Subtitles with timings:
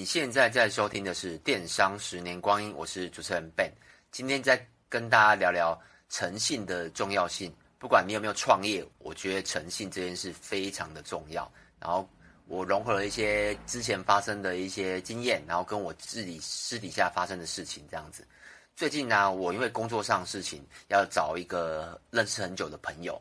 [0.00, 3.70] 你现在在收听的是《电商十年光阴》，我是主持人 Ben，
[4.10, 7.54] 今天在跟大家聊聊诚信的重要性。
[7.78, 11.52] 不管你有没有创业，我觉得诚信这件事非常的重要。
[11.78, 12.08] 然后
[12.46, 18.26] 我融合了一些之前发生的一些经验，然后跟我自己私底下发生的事情这样子。
[18.74, 23.20] 最近呢，我因为工作上的事情要找一个认识很久的朋友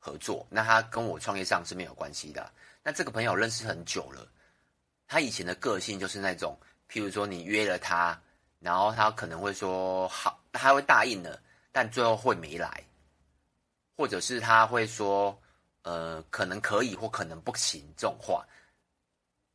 [0.00, 2.52] 合作，那他跟我创业上是没有关系的。
[2.82, 4.26] 那这个朋友认识很久了。
[5.12, 6.58] 他以前的个性就是那种，
[6.88, 8.18] 譬如说你约了他，
[8.60, 11.38] 然后他可能会说好，他会答应了，
[11.70, 12.82] 但最后会没来，
[13.94, 15.38] 或者是他会说，
[15.82, 18.42] 呃，可能可以或可能不行这种话。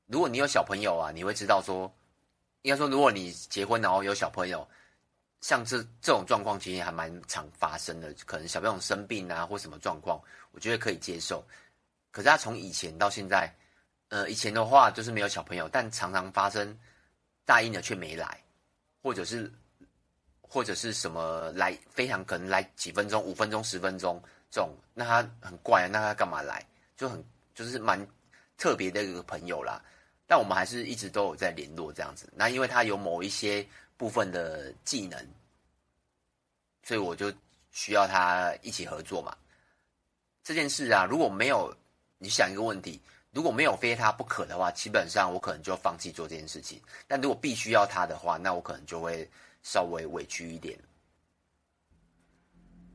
[0.06, 1.92] 如果你有小朋友啊，你会知道说，
[2.62, 4.70] 应该说，如果你结婚然后有小朋友，
[5.42, 10.22] 像这这种状况其实还蛮常发生的，可能小朋友生病啊或什么状况，
[10.52, 11.44] 我觉得可以接受。
[12.12, 13.52] 可是他从以前到现在。
[14.10, 16.78] 呃，以前的话就是没有小朋友，但常常发生
[17.44, 18.42] 大一的却没来，
[19.04, 19.52] 或者是
[20.42, 26.66] 或者是什么来非常可能来几分钟、五分钟、十分钟这种，那他很怪，那他干嘛来？
[26.96, 27.22] 就很
[27.54, 28.00] 就是蛮
[28.58, 29.84] 特别的一个朋友啦。
[30.26, 32.32] 但我们还是一直都有在联络这样子。
[32.34, 33.66] 那因为他有某一些
[33.98, 35.20] 部分的技能，
[36.84, 37.30] 所以我就
[37.72, 39.36] 需要他一起合作嘛。
[40.44, 41.76] 这件事啊，如果没有，
[42.18, 43.02] 你想一个问题。
[43.38, 46.82] 如果没有非他不可的话，基本上我可能就放弃做这件事情。
[47.08, 49.30] 但如果必须要他的话，那我可能就会
[49.62, 50.76] 稍微委屈一点。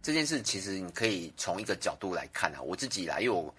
[0.03, 3.55] 这件事其实你可以从一个角度来看啊，我自己来，因为我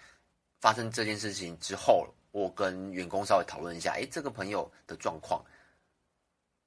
[0.59, 5.41] 发生这件事情之后，我跟员工稍微讨论一下，诶，这个朋友的状况，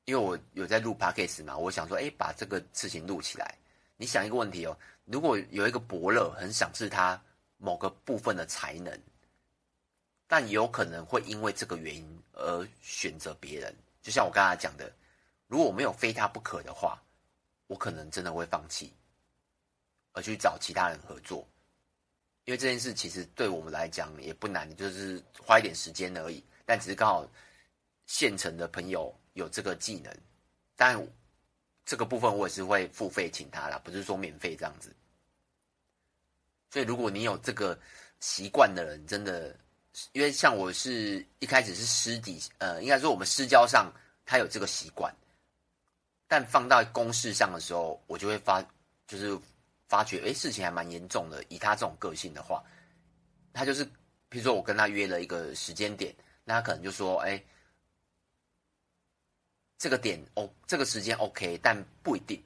[0.07, 3.55] 因为我有在录 podcast 嘛，我想说，诶，把这个事情录起来。
[3.99, 7.23] 你想一个问题哦，如果有一个伯乐很赏识他
[7.59, 8.99] 某个部分的才能。
[10.29, 14.93] 但也有可能会因为这个原因而选择别人，就像我刚才讲的，
[15.47, 17.01] 如果我没有非他不可的话，
[17.69, 18.93] 我可能真的会放弃，
[20.13, 21.47] 而去找其他人合作。
[22.45, 26.45] 因为这件事其实对我们来讲也不难，就是花一点时间而已。
[26.65, 27.29] 但只是刚好
[28.07, 30.13] 现成的朋友有这个技能，
[30.75, 31.01] 但
[31.85, 34.93] 这个部分我也是会付费请他啦，不是说免费这样子。
[36.71, 37.79] 所以如果你有这个
[38.19, 39.57] 习惯的人，真的。
[40.13, 43.91] 因为像我是一开始是私底，呃，应该说我们私交上
[44.25, 45.15] 他有这个习惯，
[46.29, 48.63] 但放到公事上的时候，我就会发，
[49.07, 49.39] 就是
[49.89, 51.43] 发觉，哎，事情还蛮严重的。
[51.49, 52.63] 以他这种个性的话，
[53.53, 53.85] 他就是，
[54.29, 56.15] 比如说我跟他约了一个时间点，
[56.45, 57.43] 那他可能就说，哎，
[59.79, 62.43] 这个点哦，这个时间 OK，但不一定。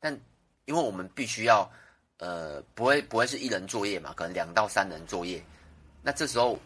[0.00, 0.18] 但
[0.64, 1.70] 因为我们必须要，
[2.18, 5.44] 呃，不会不会是一人作业嘛，可能两到三人作业。
[6.02, 6.58] 那这时候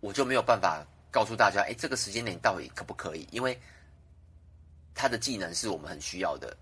[0.00, 3.26] 我就没有办法告诉大家，哎，这个时间点到底可不可以？
[3.32, 3.60] 因为
[4.94, 6.56] 他的技能是我们很需要的，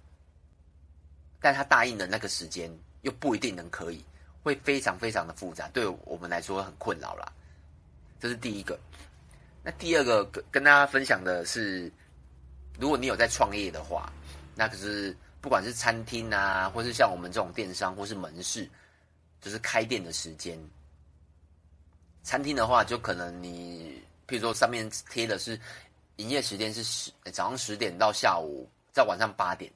[1.41, 2.71] 但他答应的那个时间
[3.03, 4.05] 又不一定能可以，
[4.43, 7.31] 会非常非常的复杂，对我们来说很困扰啦。
[8.19, 8.79] 这是第一个。
[9.63, 11.93] 那第二个跟跟大家分享的是，
[12.79, 14.11] 如果你有在创业的话，
[14.55, 18.69] 那可是不管是餐厅啊，或是像我们这种电商，或是门市，
[19.41, 20.59] 就是开店的时间。
[22.23, 25.59] 餐厅的话，就可能你，譬如说上面贴的是
[26.17, 29.73] 营业时间是十早上十点到下午在晚上八点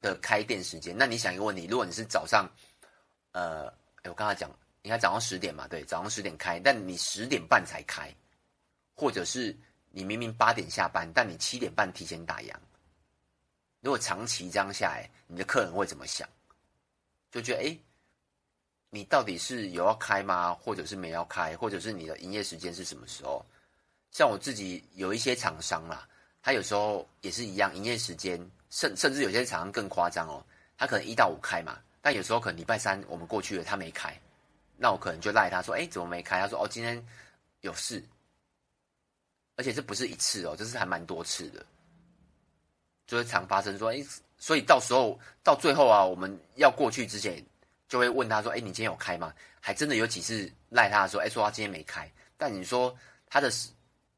[0.00, 0.94] 的开店时间。
[0.96, 2.48] 那你想一个问题，如果你是早上，
[3.32, 3.72] 呃，
[4.04, 4.50] 我刚才讲
[4.82, 8.14] 应该早上十点嘛，对，早上十点开，但你十点半才开，
[8.94, 9.56] 或者是
[9.90, 12.54] 你明明八点下班，但你七点半提前打烊。
[13.80, 16.28] 如果长期这样下来，你的客人会怎么想？
[17.30, 17.62] 就觉得哎。
[17.64, 17.80] 诶
[18.92, 20.52] 你到底是有要开吗？
[20.52, 21.56] 或者是没要开？
[21.56, 23.44] 或者是你的营业时间是什么时候？
[24.10, 26.08] 像我自己有一些厂商啦，
[26.42, 28.36] 他有时候也是一样，营业时间
[28.68, 30.44] 甚甚至有些厂商更夸张哦，
[30.76, 34.20] 他可能一到五开嘛，但有时候可能礼拜三我们过去了，他没开，
[34.76, 36.40] 那我可能就赖他说，哎，怎么没开？
[36.40, 37.00] 他说，哦，今天
[37.60, 38.02] 有事，
[39.54, 41.64] 而且这不是一次哦，这是还蛮多次的，
[43.06, 44.04] 就会常发生说，哎，
[44.36, 47.40] 所以到时候到最后啊，我们要过去之前。
[47.90, 52.96] 就会问他说：“哎，你今天有开吗？”还真的有几次赖他说：“哎，说他今天没开。”但你说
[53.26, 53.50] 他的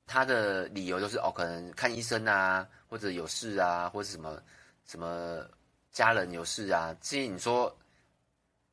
[0.07, 4.41] 他的理由就是哦，可能看医生啊，或者有事啊，或者什么
[4.87, 5.43] 什么
[5.91, 6.95] 家人有事啊。
[7.01, 7.75] 这些你说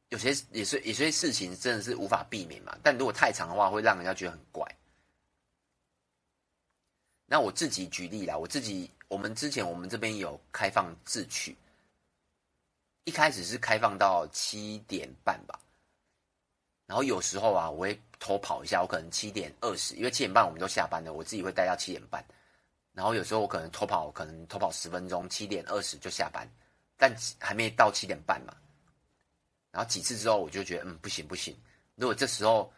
[0.10, 2.78] 有些也是有些事情真的是无法避免嘛。
[2.84, 4.68] 但如果太长的话，会让人家觉得很怪。
[7.25, 11.56] 那我自己举例啦，我自己我们之前我们这边有开放自取。
[13.09, 15.59] 一开始是开放到七点半吧，
[16.85, 22.23] 然后有时候啊，我会偷跑一下，我可能七点二十，因为七点半我们都下班了，我自己会待到七点半。
[22.94, 26.47] 然后有时候我可能偷跑，可能偷跑十分钟，七点二十就下班，
[26.97, 28.56] 但还没到七点半嘛。
[29.71, 31.59] 然后几次之后，我就觉得嗯，不行不行，
[31.95, 32.71] 如果这时候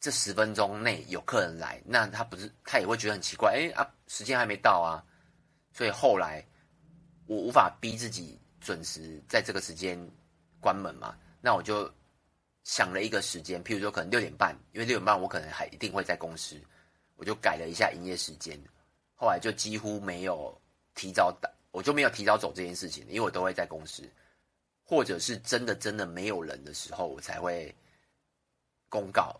[0.00, 4.98] 这十分钟内有客人来，那他不是他也会觉得很奇怪，哎啊，时间还没到啊。
[5.72, 6.44] 所以后来
[7.28, 9.98] 我无法逼自己准时在这个时间
[10.60, 11.90] 关门嘛，那我就
[12.64, 16.60] 想了一个时间，譬如说可能六点半，因为六点半我可能还一定会在公司，
[17.16, 18.58] 我就改了一下营业时间。
[19.14, 20.56] 后来就几乎没有
[20.94, 24.08] 提早打，我就没有提早走这件事情，因为我都会在公司，
[24.84, 27.74] 或者是真的真的没有人的时候，我才会
[28.88, 29.34] 公告。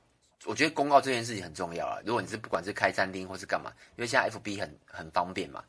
[0.44, 2.00] 我觉得公告这件事情很重要啊。
[2.06, 5.64] 如果你是不管是开餐厅或是干嘛，因为现在 FB 很很方便嘛，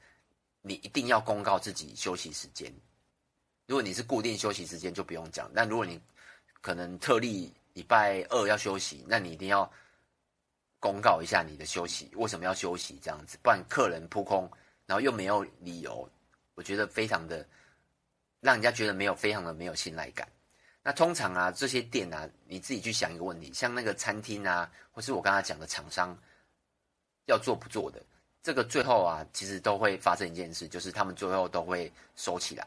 [0.62, 2.72] 你一定要公告自己休息时间。
[3.70, 5.48] 如果你是固定休息时间，就不用讲。
[5.54, 6.02] 但如果你
[6.60, 9.72] 可能特例礼拜二要休息，那你一定要。
[10.82, 12.98] 公告一下你的休息，为什么要休息？
[13.04, 14.50] 这样子，不然客人扑空，
[14.86, 16.10] 然后又没有理由，
[16.56, 17.46] 我觉得非常的
[18.40, 20.26] 让人家觉得没有非常的没有信赖感。
[20.82, 26.18] 那通常啊，这些店啊，你自己去想一个问题，像那个餐厅啊，或是我刚才讲的厂商
[27.26, 28.02] 要做不做的，
[28.42, 32.66] 这个最后啊，其实都会发生一件事，就是他们最后都会收起来。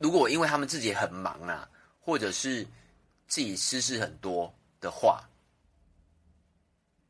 [0.00, 1.70] 如果因为他们自己很忙啊，
[2.00, 2.66] 或者是
[3.28, 4.52] 自己私事很多。
[4.80, 5.22] 的话，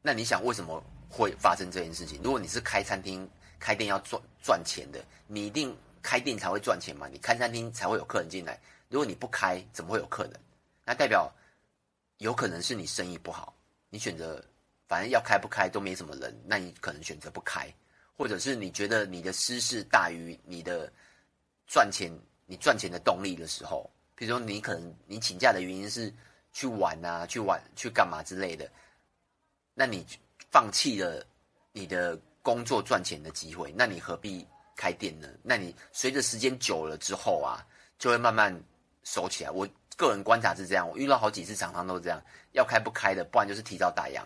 [0.02, 2.20] 那你想为什么会发生这件事情？
[2.20, 5.72] 如果你是开餐厅、开店要赚赚钱的，你一定
[6.02, 7.06] 开店才会赚钱嘛？
[7.06, 8.60] 你开餐厅才会有客人进来。
[8.88, 10.32] 如果你不开，怎么会有客人？
[10.84, 11.32] 那代表
[12.19, 13.54] 有可能是你生意不好，
[13.88, 14.44] 你选择
[14.88, 17.72] 反正要开不开都没什么人，那你可能选择不开，
[18.16, 20.93] 或者是你觉得你的私事大于你的
[21.69, 22.12] 赚钱，
[22.50, 26.12] 你赚钱的动力的时候，比如说你可能你请假的原因是。
[26.52, 28.69] 去玩啊，去玩，去干嘛之类的？
[29.73, 30.05] 那你
[30.50, 31.25] 放弃了
[31.70, 34.44] 你的工作赚钱的机会，那你何必
[34.75, 35.29] 开店呢？
[35.44, 37.64] 那你随着时间久了之后啊，
[38.00, 38.53] 就会慢慢
[39.05, 39.50] 收起来。
[39.53, 39.64] 我
[39.96, 42.20] 个人观察是这样，我遇到好几次厂商都是这样，
[42.50, 44.20] 要开不开的，不然就是提早打烊，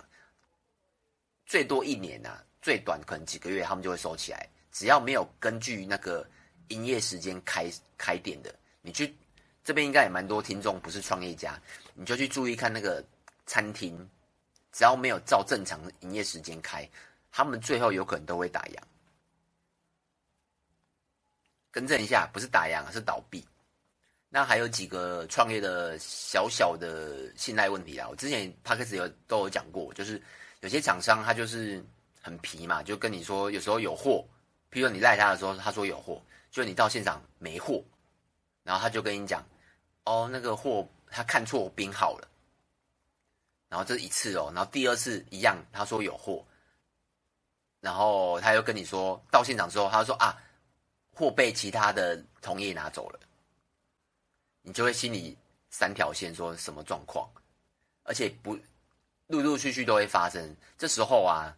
[1.45, 4.49] 最多一年啊，最短可能几个月，他们就会收起来。
[4.73, 6.27] 只要没有根据那个
[6.69, 9.15] 营业时间开开店的，你去。
[9.67, 11.59] 这边应该也蛮多听众不是创业家，
[11.95, 13.03] 你就去注意看那个
[13.47, 13.97] 餐厅，
[14.73, 16.87] 只要没有照正常营业时间开，
[17.33, 18.77] 他们最后有可能都会打烊。
[21.71, 23.43] 更正一下，不是打烊，是倒闭。
[24.29, 30.21] 那还有几个创业的小小的信赖问题啊，我之前 Podcast 有都有讲过，就是
[30.61, 31.83] 有些厂商他就是
[32.21, 34.23] 很皮嘛，就跟你说有时候有货，
[34.71, 36.21] 譬如说你赖他的时候，他说有货，
[36.55, 37.83] 就你到现场没货，
[38.63, 39.45] 然后他就跟你讲。
[40.05, 42.29] 哦，那个货他看错编号了，
[43.69, 46.47] 然后这一次哦，然后第二次一样，他说有货，
[47.81, 50.41] 然后他又跟你说到现场之后，他说啊，
[51.13, 53.19] 货被其他的同业拿走了，
[54.63, 55.37] 你就会心里
[55.71, 57.29] 三条线，说什么状况？
[58.05, 58.57] 而且不
[59.27, 61.57] 陆陆续续都会发生，这时候啊，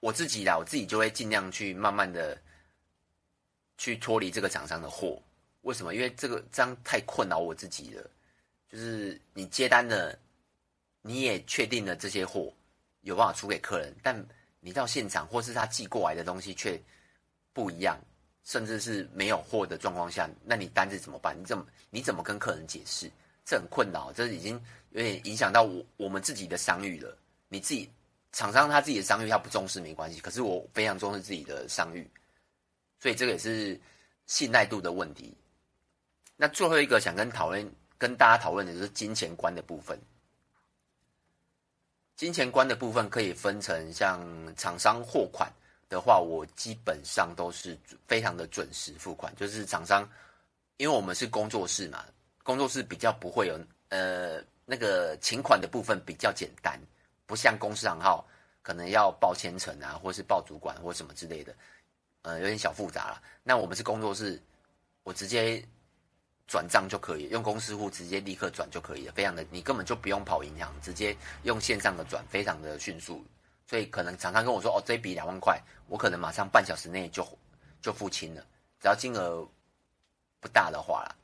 [0.00, 2.36] 我自己啦，我自己就会尽量去慢慢的
[3.78, 5.18] 去脱离这个厂商的货。
[5.62, 5.94] 为什么？
[5.94, 8.10] 因为这个这样太困扰我自己了。
[8.70, 10.14] 就是你接单了，
[11.00, 12.52] 你也确定了这些货
[13.00, 14.22] 有办法出给客人，但
[14.60, 16.78] 你到现场或是他寄过来的东西却
[17.54, 17.98] 不一样，
[18.44, 21.34] 甚至是没有货的状况下，那你单子怎么办？
[21.40, 23.10] 你怎么你怎么跟客人解释？
[23.44, 27.16] 这很困扰，这已经有点影响到我我们自己的商誉了。
[27.48, 27.90] 你自己
[28.32, 32.06] 厂商他自己的商誉他不重视没关系，可是我非常重视自己的商誉，
[32.98, 33.80] 所以这个也是
[34.26, 35.36] 信赖度的问题。
[36.36, 39.98] 那最后一个想跟讨论、跟大家讨论的就是金钱观的部分。
[42.16, 44.20] 金钱观的部分可以分成像
[44.56, 45.52] 厂商货款
[45.88, 49.34] 的话，我基本上都是非常的准时付款。
[49.36, 50.08] 就是厂商，
[50.78, 52.04] 因为我们是工作室嘛，
[52.42, 53.58] 工作室比较不会有
[53.90, 56.76] 呃那个请款的部分比较简单，
[57.24, 58.26] 不像公司行号
[58.62, 61.54] 可能要报签成啊，或是报主管或什么之类的，
[62.22, 63.22] 呃有点小复杂了。
[63.42, 64.40] 那我们是工作室，
[65.02, 65.62] 我直接。
[66.50, 73.22] 转账就可以，用公司户直接立刻转就可以了，非常的，你根本就不用跑银行，直接用线上的转，非常的迅速。
[73.66, 77.22] 所以可能常常跟我说，哦，这笔两万块，我可能马上半小时内就
[77.82, 78.42] 就付清了，
[78.80, 79.46] 只要金额
[80.40, 81.14] 不大的话啦。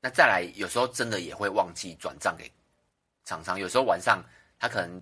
[0.00, 2.50] 那再来，有时候真的也会忘记转账给
[3.22, 4.20] 厂商，有时候晚上
[4.58, 5.00] 他可能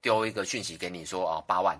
[0.00, 1.76] 丢一个讯息给你说，哦，八万，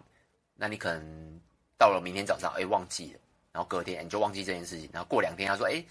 [0.57, 1.41] 那你可能
[1.79, 3.21] 到了明天早上，哎，忘记了，
[3.53, 5.85] 然后隔天你就忘记这件事情，然后过两天他说，哎。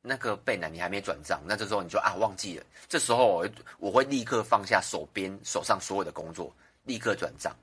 [0.00, 7.54] 那个备呢，你还没转账，那这时候你就啊忘记了，这时候我我会立刻放下手边手上所有的工作，立刻转账，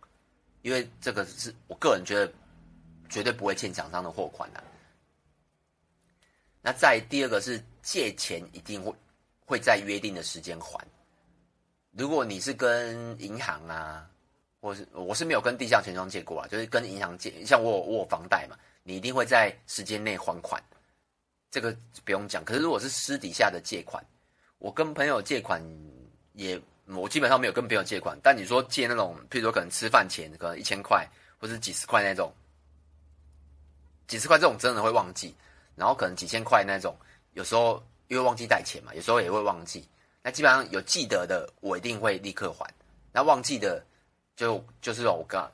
[0.62, 2.32] 因为这个是我个人觉得
[3.10, 4.62] 绝对不会欠厂商的货款的。
[6.62, 8.94] 那再第二个是借钱一定会
[9.46, 10.86] 会在约定的时间还。
[11.92, 14.08] 如果你是跟银行啊，
[14.66, 20.60] 或是我是没有跟地下钱庄借过啊，就是跟银行借，像我我有房贷嘛，你一定会在时间内还款。
[21.52, 21.72] 这个
[22.04, 24.04] 不用讲，可是如果是私底下的借款，
[24.58, 25.62] 我跟朋友借款
[26.34, 28.18] 也，我基本上没有跟朋友借款。
[28.24, 31.08] 但你说借那种，譬如说可能吃饭钱，可能一千块
[31.38, 32.34] 或者几十块那种，
[34.08, 35.36] 几十块这种真的会忘记，
[35.76, 36.98] 然后可能几千块那种，
[37.34, 39.88] 有时候因为忘记带钱嘛，有时候也会忘记。
[40.24, 42.68] 那基本上有记得的，我一定会立刻还。
[43.12, 43.86] 那忘记的
[44.36, 45.50] 就，就是我刚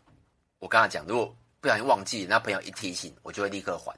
[0.59, 3.95] 我刚才讲，如果不小心忘记，那朋友一提醒，我就会立刻还。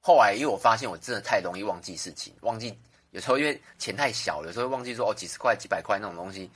[0.00, 2.78] 后来，因为我发现我真的太容易忘记事情，忘记
[3.10, 6.50] 有时候因为钱太小了，有时候忘记说哦几十块、几百块那种东西，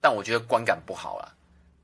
[0.00, 1.34] 但我觉得观感不好啦，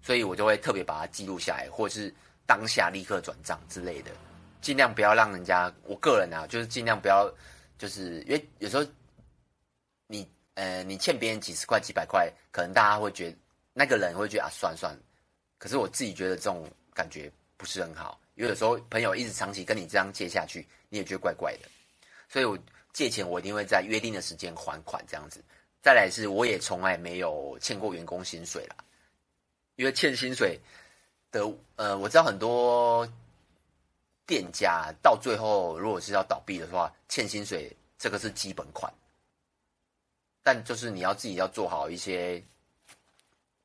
[0.02, 2.12] 所以我就会特别把它记录下来，或者是
[2.46, 4.10] 当下立刻转账之类的，
[4.60, 5.72] 尽量不要让人家。
[5.84, 7.32] 我个人啊，就是尽量不要，
[7.78, 8.84] 就是因为有时候
[10.06, 13.36] 你呃你欠别人几十块、几百块，可能大家会觉得
[13.74, 14.96] 那个人会觉得啊算算，
[15.58, 18.18] 可是我自己觉得这种感觉不是很好。
[18.36, 21.68] 因为有时候朋友一直长期跟你这样借下去，你也觉得怪怪的，
[22.28, 22.58] 所以我
[22.92, 25.44] 借钱我一定会在约定的时间还款这样子。
[25.82, 28.76] 再来是，我也从来没有欠过员工薪水啦，
[29.76, 30.58] 因为欠薪水
[31.30, 33.06] 的，呃，我知道很多
[34.26, 38.92] 店家到最后如果是要倒闭的话，欠薪水这个是基本款，
[40.42, 42.42] 但就是你要自己要做好一些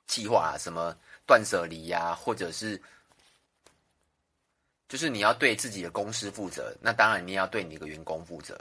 [0.09, 0.93] 计划啊，什么
[1.25, 2.81] 断舍离呀，或者是。
[4.89, 8.59] 就是你要对自己的公司负责，那当然你也要对你的员工负责。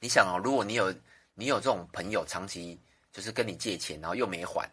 [0.00, 0.92] 你想哦，如果你有
[1.32, 2.76] 你有这种朋友长期
[3.12, 4.68] 就是跟你借钱，然后又没还，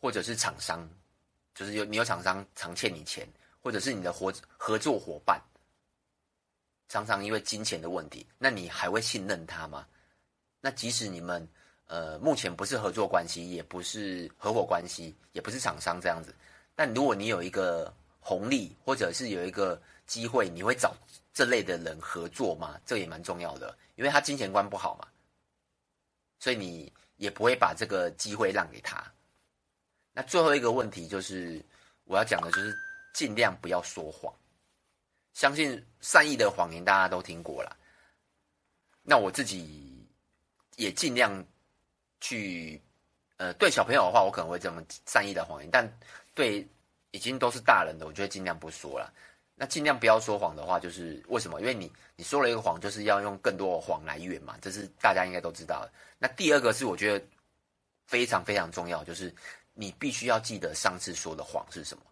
[0.00, 0.88] 或者是厂商，
[1.54, 3.28] 就是有你有厂商常欠你钱，
[3.60, 5.38] 或者是你的合合作伙伴，
[6.88, 9.86] 常常因为金钱的问题，那你还会信任他吗？
[10.62, 11.46] 那即使你们
[11.88, 16.32] 呃目前不是合作关系，也不是合伙关系，也不是厂商这样子，
[16.74, 17.92] 但如果你有一个。
[18.20, 20.94] 红利，或者是有一个机会，你会找
[21.32, 22.78] 这类的人合作吗？
[22.84, 25.08] 这也蛮重要的，因为他金钱观不好嘛，
[26.38, 29.02] 所以你也不会把这个机会让给他。
[30.12, 31.64] 那最后一个问题就是
[32.04, 32.76] 我要讲的，就是
[33.14, 34.30] 尽量不要说谎。
[35.32, 37.74] 相信善意的谎言大家都听过了，
[39.02, 40.06] 那我自己
[40.76, 41.42] 也尽量
[42.20, 42.80] 去，
[43.36, 45.90] 呃，对小朋友的话，我可能会这么善意的谎言，但
[46.34, 46.66] 对。
[47.10, 49.10] 已经都是大人的，我觉得尽量不说了。
[49.54, 51.58] 那尽量不要说谎的话，就是为什么？
[51.58, 55.92] 因为你你说了一个谎，就是要用更多的谎来圆嘛，这是大家应该都知道的。
[56.18, 57.26] 那第二个是我觉得
[58.06, 59.34] 非常非常重要，就是
[59.72, 62.04] 你必须要记得上次说的谎是什么。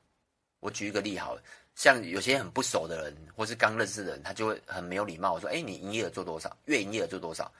[0.60, 1.42] 我举一个例好了，
[1.74, 6.56] 像有些很不熟的人，或是刚认识的人，他就会很没有礼貌，我说：“哎，你营业额做多少？
[6.64, 7.52] 月营业额做多少？”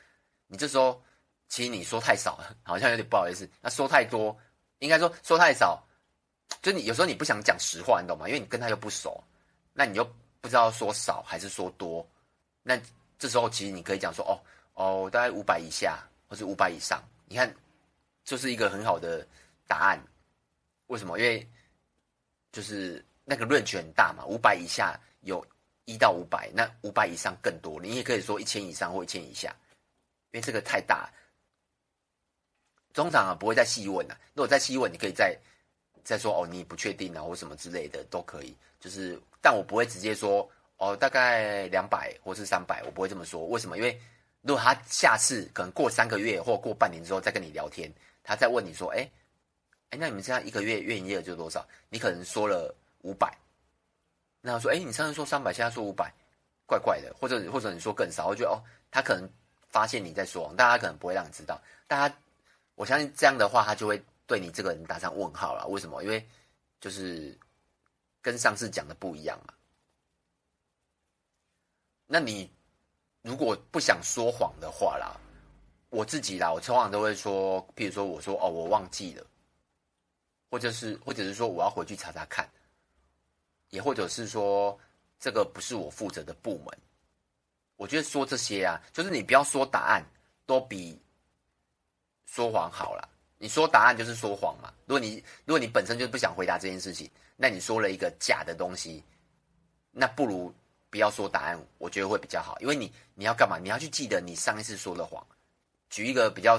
[0.49, 1.01] 你这时候
[1.49, 3.49] 其实你说太少了，好像有点不好意思。
[3.63, 4.37] 那说太多，
[4.81, 5.83] 应该说说太少。
[6.63, 8.29] 就你有时候你不想讲实话，你懂吗？
[8.29, 9.23] 因为你跟他又不熟，
[9.73, 10.05] 那你又
[10.41, 12.07] 不知道说少还是说多。
[12.63, 12.81] 那
[13.19, 14.25] 这时候其实你可以讲说，
[14.75, 15.99] 哦哦，大概五百以下，
[16.29, 17.03] 或是五百以上。
[17.27, 17.53] 你看，
[18.25, 19.27] 就是一个很好的
[19.67, 20.01] 答案。
[20.87, 21.19] 为什么？
[21.19, 21.49] 因为
[22.53, 25.45] 就是那个 range 很大嘛，五百以下有
[25.85, 27.81] 一到五百，那五百以上更多。
[27.81, 29.55] 你也可以说一千以上或一千以下，
[30.31, 31.11] 因为这个太大。
[32.97, 34.19] 通常啊不会再细问了。
[34.35, 35.39] 如果再细问，你可以再。
[36.05, 43.45] 再说哦，你不确定啊，或什么之类的都可以，就是，但我不会直接说哦，大概两百或是三百，我不会这么说。
[43.47, 43.77] 为什么？
[43.77, 44.01] 因为
[44.43, 49.11] 如果他下次可能过三个月或过半年之后再跟你聊天，他再问你说，哎，
[49.91, 51.67] 哎，那你们现在一个月月营业额就多少？
[51.89, 52.73] 你可能说了
[53.03, 53.37] 五百，
[54.41, 56.15] 那他说，哎，你上次说三百，现在说五百，
[56.67, 58.63] 怪怪的，或者或者你说更少，我觉得哦，
[58.93, 59.29] 他可能
[59.67, 62.17] 发现你在说谎，但他可能不会让你知道，但他
[62.77, 64.01] 我相信这样的话，他就会。
[64.29, 66.03] 对你这个人打上问号了，为什么？
[66.03, 66.29] 因为
[66.81, 67.39] 就是
[68.21, 69.55] 跟上次讲的不一样嘛。
[72.09, 72.51] 那你
[73.23, 75.15] 如果不想说谎的话啦，
[75.91, 79.25] 我自己啦，我通常都会说，譬如说我说哦，我忘记了，
[80.51, 82.51] 或者是或者是说我要回去查查看，
[83.71, 84.77] 也或者是说
[85.21, 86.79] 这个不是我负责的部门。
[87.77, 90.05] 我觉得说这些啊，就是你不要说答案，
[90.47, 91.01] 都比
[92.27, 93.09] 说谎好了。
[93.39, 94.73] 你说答案就是说谎嘛？
[94.87, 99.05] 如果你如果你本身就不想回答这件事情，那你说了一个假的东西，
[99.91, 100.53] 那不如
[100.89, 103.59] 不要说答案，我觉得会比较好，因为你你要干嘛？
[103.59, 105.25] 你要去记得你上一次说的谎。
[105.91, 106.59] 举一个比较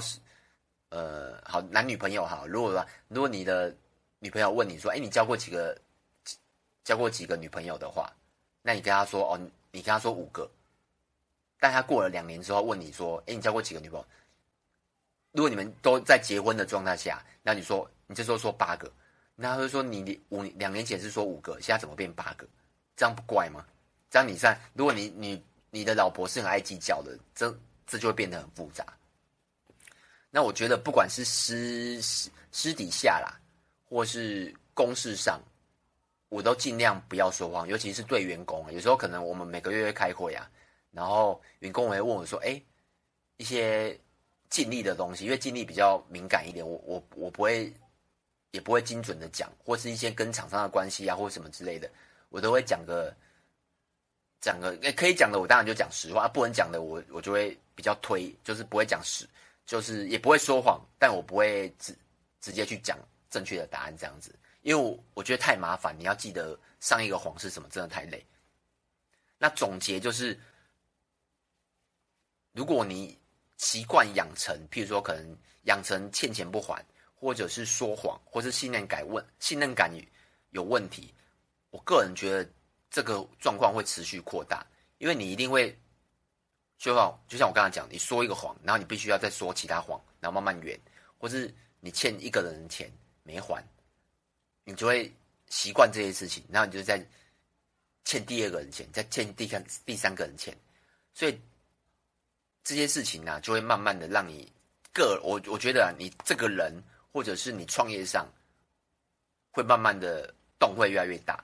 [0.90, 3.74] 呃好男女朋友哈，如果如果你的
[4.20, 5.76] 女朋友问你说，哎，你交过几个
[6.84, 8.08] 交过几个女朋友的话，
[8.62, 9.40] 那你跟她说哦，
[9.72, 10.48] 你跟她说五个，
[11.58, 14.06] 但他过了两年之后问你说，哎，你交过几个女朋友？
[15.32, 18.90] 如果你们都在结婚的状态下，那你说你这时候说八个，
[19.36, 22.46] 那他会说你五两年前是说五个，现在怎么变八个？
[22.96, 23.64] 这样不怪吗？
[24.10, 27.54] 这样你算，如果你你你的老婆是很爱计较的，这
[27.86, 28.84] 这就会变得很复杂。
[30.30, 33.38] 那我觉得不管是私私私底下啦，
[33.88, 35.40] 或是公事上，
[36.28, 38.72] 我都尽量不要说谎，尤其是对员工啊。
[38.72, 40.50] 有时候可能我们每个月会开会啊，
[40.90, 42.60] 然后员工会问我说：“哎，
[43.36, 43.98] 一些
[44.50, 47.72] 尽力的东西，因为尽力比较敏感一点，我我我不会，
[48.50, 51.90] 也不会精准的讲，或是一些跟厂商的关系啊，或什么之类的。”
[52.30, 53.14] 我都会讲个
[54.40, 59.26] 讲个，诶，可以讲的我当然就讲实话，不能讲的我我就会比较推，就是不会讲实，
[59.64, 61.96] 就是也不会说谎，但我不会直
[62.40, 62.98] 直接去讲
[63.30, 68.22] 正确的答案这样子，因为我我觉得太麻烦，你要记得上一个谎是什么，真的太累。
[69.38, 70.38] 那总结就是，
[72.52, 73.18] 如果你
[73.58, 76.82] 习惯养成，譬如说可能养成欠钱不还，
[77.14, 79.92] 或者是说谎，或是信任感问信任感
[80.50, 81.12] 有问题。
[81.70, 82.50] 我个人觉得
[82.90, 85.78] 这个状况会持续扩大，因为你一定会，
[86.78, 90.80] 就像就像我刚才讲，你说一个谎，然后你必须要再说其他谎，然后慢慢圆，
[91.18, 92.90] 或是你欠一个人的钱
[93.22, 93.62] 没还，
[94.64, 95.12] 你就会
[95.50, 97.04] 习惯这些事情，然后你就再
[98.04, 100.56] 欠第二个人钱，再欠第三第三个人钱，
[101.12, 101.38] 所以
[102.68, 104.46] 这些事情呢、就会慢慢的让你
[104.92, 106.70] 个我我觉得啊，你这个人
[107.10, 108.28] 或者是你创业上，
[109.52, 111.42] 会慢慢的洞会越来越大。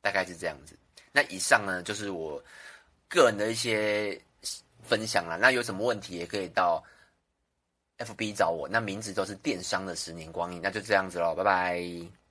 [0.00, 0.74] 大概是这样子。
[1.12, 2.42] 那以上呢，就是我
[3.06, 4.18] 个人的一些
[4.82, 5.36] 分享啦。
[5.36, 6.82] 那有什么问题也可以到
[7.98, 8.66] FB 找我。
[8.66, 10.60] 那名字都是电商的十年光阴。
[10.62, 12.21] 那就这样子喽，拜拜。